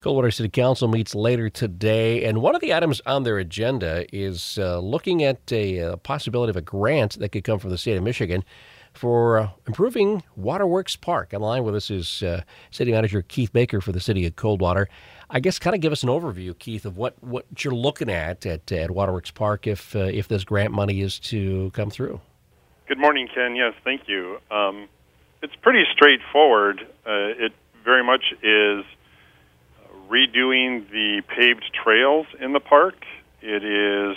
[0.00, 4.56] Coldwater City Council meets later today, and one of the items on their agenda is
[4.56, 7.96] uh, looking at a, a, possibility of a grant that could come from the state
[7.96, 8.44] of Michigan
[8.94, 11.34] for uh, improving Waterworks Park.
[11.34, 14.36] On the line with us is uh, City Manager Keith Baker for the City of
[14.36, 14.88] Coldwater.
[15.30, 18.46] I guess kind of give us an overview, Keith, of what, what you're looking at
[18.46, 22.20] at, at Waterworks Park if uh, if this grant money is to come through.
[22.86, 23.56] Good morning, Ken.
[23.56, 24.38] Yes, thank you.
[24.48, 24.88] Um,
[25.42, 26.82] it's pretty straightforward.
[27.04, 27.52] Uh, it
[27.84, 28.84] very much is
[30.10, 32.94] redoing the paved trails in the park.
[33.42, 34.16] It is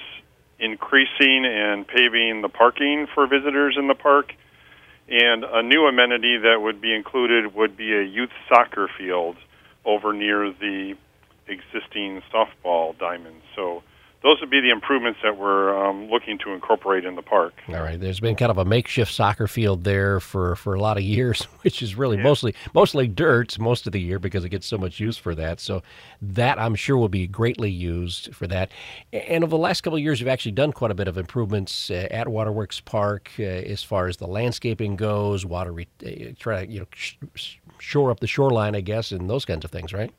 [0.59, 4.33] increasing and paving the parking for visitors in the park.
[5.09, 9.35] And a new amenity that would be included would be a youth soccer field
[9.83, 10.95] over near the
[11.47, 13.41] existing softball diamond.
[13.55, 13.83] So
[14.23, 17.53] those would be the improvements that we're um, looking to incorporate in the park.
[17.67, 17.99] All right.
[17.99, 21.43] There's been kind of a makeshift soccer field there for, for a lot of years,
[21.63, 22.23] which is really yeah.
[22.23, 25.59] mostly mostly dirt most of the year because it gets so much use for that.
[25.59, 25.81] So
[26.21, 28.69] that I'm sure will be greatly used for that.
[29.11, 31.89] And over the last couple of years, you've actually done quite a bit of improvements
[31.89, 36.65] uh, at Waterworks Park uh, as far as the landscaping goes, water re- uh, try
[36.65, 37.15] to you know sh-
[37.79, 40.11] shore up the shoreline, I guess, and those kinds of things, right?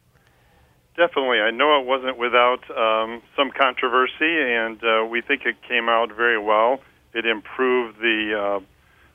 [0.96, 1.40] Definitely.
[1.40, 6.14] I know it wasn't without um, some controversy, and uh, we think it came out
[6.14, 6.80] very well.
[7.14, 8.64] It improved the uh,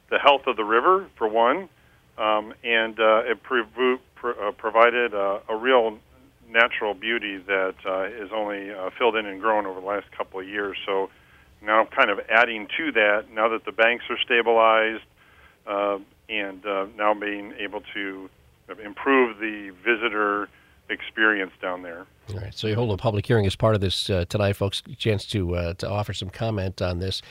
[0.09, 1.69] the health of the river, for one,
[2.17, 6.00] um, and uh, it prov- uh, provided a, real
[6.50, 10.39] natural beauty that uh, is only uh, filled in and grown over the last couple
[10.39, 10.78] of years.
[10.86, 11.09] So
[11.62, 15.03] now, kind of adding to that, now that the banks are stabilized,
[16.30, 16.64] and
[16.97, 18.30] now being able to
[18.84, 20.50] improve the visitor
[20.90, 22.06] experience down there.
[22.30, 22.54] All right.
[22.54, 24.82] So you hold a public hearing as part of this uh, tonight, folks.
[24.98, 27.22] Chance to uh, to offer some comment on this.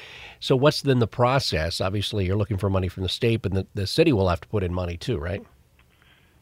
[0.41, 1.81] So what's then the process?
[1.81, 4.49] Obviously, you're looking for money from the state, but the, the city will have to
[4.49, 5.45] put in money too, right?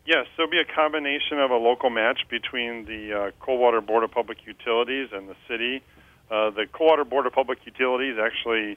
[0.06, 4.10] Yes, there'll be a combination of a local match between the uh, Coldwater Board of
[4.10, 5.82] Public Utilities and the city.
[6.30, 8.76] Uh, the Coldwater Board of Public Utilities actually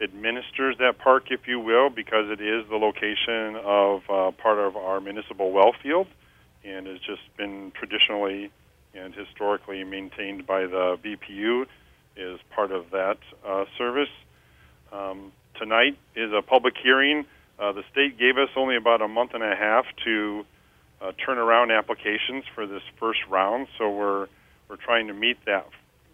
[0.00, 4.76] administers that park, if you will, because it is the location of uh, part of
[4.76, 6.06] our municipal well field
[6.64, 8.50] and has just been traditionally
[8.94, 11.66] and historically maintained by the BPU
[12.16, 14.10] is part of that uh, service.
[14.92, 17.24] Um, tonight is a public hearing.
[17.58, 20.44] Uh, the state gave us only about a month and a half to
[21.00, 24.26] uh, turn around applications for this first round, so we're
[24.68, 25.66] we're trying to meet that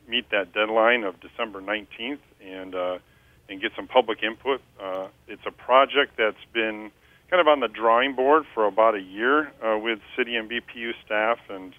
[0.09, 2.99] meet that deadline of December 19th and uh,
[3.49, 4.61] and get some public input.
[4.81, 6.91] Uh, it's a project that's been
[7.31, 10.93] kind of on the drawing board for about a year uh, with city and BPU
[11.05, 11.75] staff, and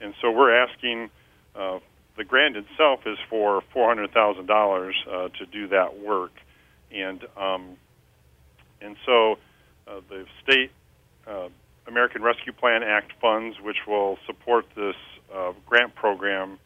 [0.00, 1.10] and so we're asking.
[1.54, 1.78] Uh,
[2.18, 4.94] the grant itself is for four hundred thousand uh, dollars
[5.38, 6.32] to do that work,
[6.90, 7.76] and um,
[8.80, 9.38] and so
[9.86, 10.70] uh, the state
[11.26, 11.48] uh,
[11.86, 14.96] American Rescue Plan Act funds, which will support this
[15.34, 16.58] uh, grant program,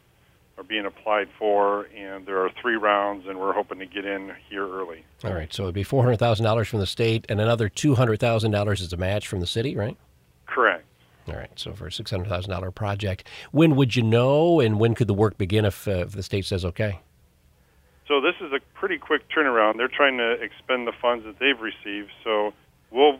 [0.60, 4.30] are being applied for, and there are three rounds, and we're hoping to get in
[4.50, 5.04] here early.
[5.24, 7.94] All right, so it'd be four hundred thousand dollars from the state, and another two
[7.94, 9.96] hundred thousand dollars as a match from the city, right?
[10.46, 10.84] Correct.
[11.28, 14.78] All right, so for a six hundred thousand dollar project, when would you know, and
[14.78, 17.00] when could the work begin if, uh, if the state says okay?
[18.06, 19.78] So this is a pretty quick turnaround.
[19.78, 22.52] They're trying to expend the funds that they've received, so
[22.90, 23.18] we'll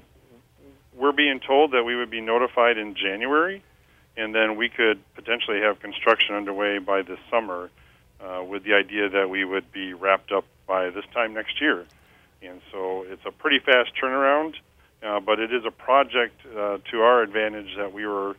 [0.95, 3.63] we're being told that we would be notified in January
[4.21, 7.71] and then we could potentially have construction underway by this summer
[8.21, 11.87] uh, with the idea that we would be wrapped up by this time next year.
[12.43, 14.57] And so it's a pretty fast turnaround,
[15.03, 18.37] uh, but it is a project uh, to our advantage that we were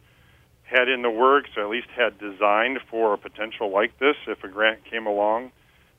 [0.63, 4.43] had in the works, or at least had designed for a potential like this if
[4.43, 5.51] a grant came along.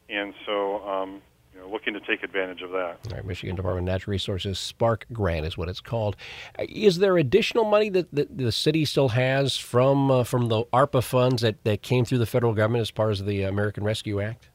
[0.09, 1.23] And so um,
[1.55, 2.99] you know, looking to take advantage of that.
[3.11, 6.17] All right, Michigan Department of Natural Resources Spark Grant is what it's called.
[6.59, 11.03] Is there additional money that, that the city still has from uh, from the ARPA
[11.03, 14.49] funds that, that came through the federal government as part of the American Rescue Act?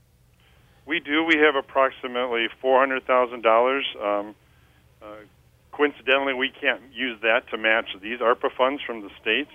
[0.85, 1.23] We do.
[1.23, 3.85] We have approximately four hundred thousand um, dollars.
[4.01, 4.23] Uh,
[5.71, 9.51] coincidentally, we can't use that to match these ARPA funds from the states.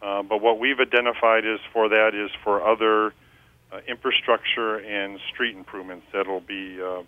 [0.00, 3.14] Uh, but what we've identified is for that is for other
[3.72, 7.02] uh, infrastructure and street improvements that'll be uh,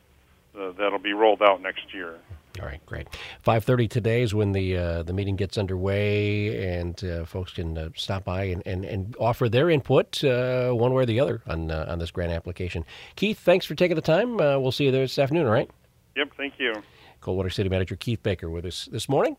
[0.59, 2.19] uh, that'll be rolled out next year.
[2.61, 3.07] All right, great.
[3.43, 7.79] Five thirty today is when the uh, the meeting gets underway, and uh, folks can
[7.79, 11.71] uh, stop by and, and, and offer their input one way or the other on
[11.71, 12.85] on this grant application.
[13.15, 14.37] Keith, thanks for taking the time.
[14.37, 15.47] we'll see you there this afternoon.
[15.47, 15.71] All right.
[16.17, 16.33] Yep.
[16.37, 16.75] Thank you.
[17.21, 19.37] Coldwater City Manager Keith Baker with us this morning.